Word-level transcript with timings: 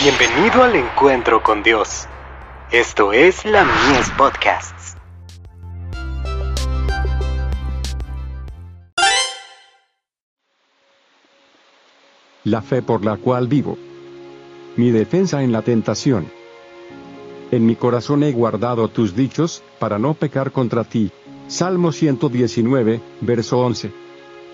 Bienvenido 0.00 0.62
al 0.62 0.76
encuentro 0.76 1.42
con 1.42 1.64
Dios. 1.64 2.06
Esto 2.70 3.12
es 3.12 3.44
la 3.44 3.64
Mies 3.64 4.08
Podcasts. 4.16 4.96
La 12.44 12.62
fe 12.62 12.80
por 12.80 13.04
la 13.04 13.16
cual 13.16 13.48
vivo. 13.48 13.76
Mi 14.76 14.92
defensa 14.92 15.42
en 15.42 15.50
la 15.50 15.62
tentación. 15.62 16.30
En 17.50 17.66
mi 17.66 17.74
corazón 17.74 18.22
he 18.22 18.30
guardado 18.30 18.86
tus 18.86 19.16
dichos, 19.16 19.64
para 19.80 19.98
no 19.98 20.14
pecar 20.14 20.52
contra 20.52 20.84
ti. 20.84 21.10
Salmo 21.48 21.90
119, 21.90 23.00
verso 23.22 23.58
11. 23.58 23.90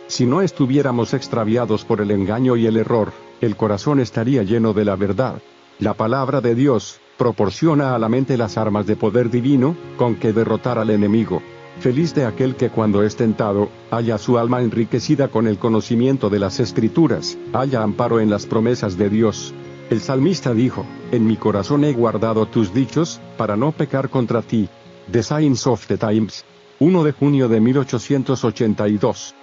Si 0.07 0.25
no 0.25 0.41
estuviéramos 0.41 1.13
extraviados 1.13 1.85
por 1.85 2.01
el 2.01 2.13
engaño 2.13 2.57
y 2.57 2.67
el 2.67 2.79
error, 2.79 3.13
el 3.45 3.57
corazón 3.57 4.01
estaría 4.01 4.43
lleno 4.43 4.73
de 4.73 4.85
la 4.85 4.97
verdad. 4.97 5.41
La 5.79 5.95
palabra 5.95 6.41
de 6.41 6.55
Dios 6.55 7.01
proporciona 7.17 7.95
a 7.95 7.99
la 7.99 8.09
mente 8.09 8.37
las 8.37 8.57
armas 8.57 8.87
de 8.87 8.97
poder 8.97 9.31
divino, 9.31 9.77
con 9.97 10.17
que 10.17 10.33
derrotar 10.33 10.79
al 10.79 10.91
enemigo. 10.91 11.43
Feliz 11.81 12.15
de 12.15 12.25
aquel 12.25 12.55
que 12.55 12.71
cuando 12.71 13.03
es 13.03 13.17
tentado, 13.17 13.69
haya 13.91 14.19
su 14.19 14.39
alma 14.39 14.63
enriquecida 14.63 15.29
con 15.29 15.47
el 15.47 15.59
conocimiento 15.59 16.31
de 16.31 16.39
las 16.39 16.61
escrituras, 16.61 17.37
haya 17.53 17.83
amparo 17.83 18.21
en 18.21 18.31
las 18.31 18.47
promesas 18.47 18.97
de 18.97 19.11
Dios. 19.11 19.53
El 19.91 20.01
salmista 20.01 20.55
dijo, 20.55 20.87
En 21.11 21.27
mi 21.27 21.37
corazón 21.37 21.85
he 21.85 21.93
guardado 21.93 22.47
tus 22.47 22.73
dichos, 22.73 23.21
para 23.37 23.57
no 23.57 23.73
pecar 23.73 24.09
contra 24.09 24.43
ti. 24.43 24.69
The 25.11 25.23
Signs 25.23 25.67
of 25.67 25.87
the 25.87 25.99
Times. 25.99 26.45
1 26.79 27.05
de 27.05 27.13
junio 27.13 27.49
de 27.49 27.61
1882. 27.61 29.35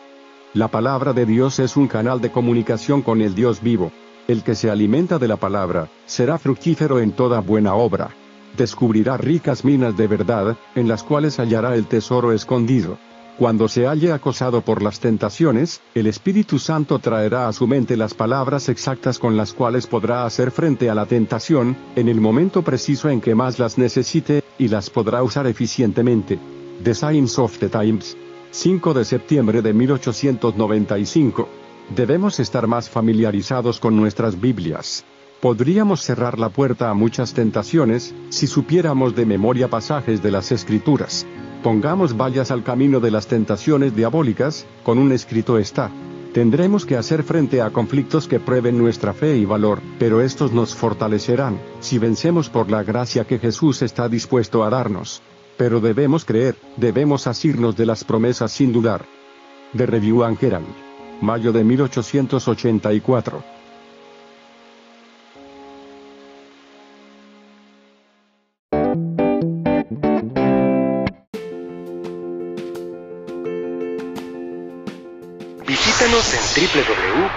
La 0.53 0.67
palabra 0.67 1.13
de 1.13 1.25
Dios 1.25 1.59
es 1.59 1.77
un 1.77 1.87
canal 1.87 2.19
de 2.19 2.29
comunicación 2.29 3.01
con 3.01 3.21
el 3.21 3.33
Dios 3.33 3.61
vivo. 3.61 3.89
El 4.27 4.43
que 4.43 4.53
se 4.53 4.69
alimenta 4.69 5.17
de 5.17 5.29
la 5.29 5.37
palabra, 5.37 5.87
será 6.05 6.37
fructífero 6.37 6.99
en 6.99 7.13
toda 7.13 7.39
buena 7.39 7.73
obra. 7.73 8.09
Descubrirá 8.57 9.15
ricas 9.15 9.63
minas 9.63 9.95
de 9.95 10.07
verdad, 10.07 10.57
en 10.75 10.89
las 10.89 11.03
cuales 11.03 11.39
hallará 11.39 11.73
el 11.75 11.85
tesoro 11.85 12.33
escondido. 12.33 12.97
Cuando 13.37 13.69
se 13.69 13.87
halle 13.87 14.11
acosado 14.11 14.59
por 14.59 14.81
las 14.81 14.99
tentaciones, 14.99 15.79
el 15.95 16.05
Espíritu 16.05 16.59
Santo 16.59 16.99
traerá 16.99 17.47
a 17.47 17.53
su 17.53 17.65
mente 17.65 17.95
las 17.95 18.13
palabras 18.13 18.67
exactas 18.67 19.19
con 19.19 19.37
las 19.37 19.53
cuales 19.53 19.87
podrá 19.87 20.25
hacer 20.25 20.51
frente 20.51 20.89
a 20.89 20.95
la 20.95 21.05
tentación, 21.05 21.77
en 21.95 22.09
el 22.09 22.19
momento 22.19 22.61
preciso 22.61 23.07
en 23.07 23.21
que 23.21 23.35
más 23.35 23.57
las 23.57 23.77
necesite, 23.77 24.43
y 24.59 24.67
las 24.67 24.89
podrá 24.89 25.23
usar 25.23 25.47
eficientemente. 25.47 26.37
The 26.83 26.93
Signs 26.93 27.39
of 27.39 27.57
the 27.57 27.69
Times 27.69 28.17
5 28.53 28.93
de 28.93 29.05
septiembre 29.05 29.61
de 29.61 29.73
1895. 29.73 31.47
Debemos 31.95 32.37
estar 32.41 32.67
más 32.67 32.89
familiarizados 32.89 33.79
con 33.79 33.95
nuestras 33.95 34.41
Biblias. 34.41 35.05
Podríamos 35.39 36.01
cerrar 36.01 36.37
la 36.37 36.49
puerta 36.49 36.89
a 36.89 36.93
muchas 36.93 37.33
tentaciones, 37.33 38.13
si 38.27 38.47
supiéramos 38.47 39.15
de 39.15 39.25
memoria 39.25 39.69
pasajes 39.69 40.21
de 40.21 40.31
las 40.31 40.51
Escrituras. 40.51 41.25
Pongamos 41.63 42.17
vallas 42.17 42.51
al 42.51 42.63
camino 42.63 42.99
de 42.99 43.11
las 43.11 43.27
tentaciones 43.27 43.95
diabólicas, 43.95 44.65
con 44.83 44.97
un 44.97 45.13
escrito 45.13 45.57
está. 45.57 45.89
Tendremos 46.33 46.85
que 46.85 46.97
hacer 46.97 47.23
frente 47.23 47.61
a 47.61 47.69
conflictos 47.69 48.27
que 48.27 48.41
prueben 48.41 48.77
nuestra 48.77 49.13
fe 49.13 49.37
y 49.37 49.45
valor, 49.45 49.79
pero 49.97 50.19
estos 50.19 50.51
nos 50.51 50.75
fortalecerán, 50.75 51.57
si 51.79 51.99
vencemos 51.99 52.49
por 52.49 52.69
la 52.69 52.83
gracia 52.83 53.23
que 53.23 53.39
Jesús 53.39 53.81
está 53.81 54.09
dispuesto 54.09 54.65
a 54.65 54.69
darnos. 54.69 55.21
Pero 55.61 55.77
debemos 55.79 56.25
creer, 56.25 56.57
debemos 56.75 57.27
asirnos 57.27 57.77
de 57.77 57.85
las 57.85 58.03
promesas 58.03 58.51
sin 58.51 58.73
dudar. 58.73 59.05
De 59.73 59.85
Review 59.85 60.23
and 60.23 60.43
Herald. 60.43 60.65
Mayo 61.21 61.51
de 61.51 61.63
1884. 61.63 63.43
Visítanos 75.67 76.33
en 76.33 76.41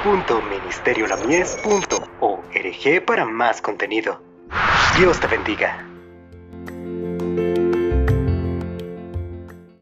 www.ministeriolamies.org 0.06 3.04
para 3.04 3.26
más 3.26 3.60
contenido. 3.60 4.22
Dios 4.98 5.20
te 5.20 5.26
bendiga. 5.26 5.93